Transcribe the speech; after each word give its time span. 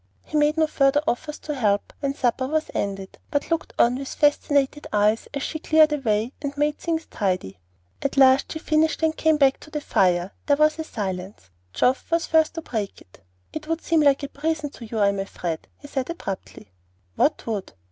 He 0.23 0.35
made 0.35 0.57
no 0.57 0.65
further 0.65 1.03
offers 1.07 1.39
of 1.47 1.57
help 1.57 1.93
when 1.99 2.15
supper 2.15 2.47
was 2.47 2.71
ended, 2.73 3.19
but 3.29 3.51
looked 3.51 3.71
on 3.77 3.99
with 3.99 4.07
fascinated 4.07 4.87
eyes 4.91 5.27
as 5.31 5.43
she 5.43 5.59
cleared 5.59 5.93
away 5.93 6.33
and 6.41 6.57
made 6.57 6.79
things 6.79 7.05
tidy. 7.05 7.59
At 8.01 8.17
last 8.17 8.51
she 8.51 8.57
finished 8.57 9.03
and 9.03 9.15
came 9.15 9.37
back 9.37 9.59
to 9.59 9.69
the 9.69 9.79
fire. 9.79 10.31
There 10.47 10.57
was 10.57 10.79
a 10.79 10.83
silence. 10.83 11.51
Geoff 11.71 12.09
was 12.09 12.25
first 12.25 12.55
to 12.55 12.63
break 12.63 12.99
it. 12.99 13.21
"It 13.53 13.67
would 13.67 13.81
seem 13.81 14.01
like 14.01 14.23
a 14.23 14.27
prison 14.27 14.71
to 14.71 14.85
you, 14.85 14.97
I 14.97 15.09
am 15.09 15.19
afraid," 15.19 15.67
he 15.77 15.87
said 15.87 16.09
abruptly. 16.09 16.71
"What 17.15 17.45
would?" 17.45 17.73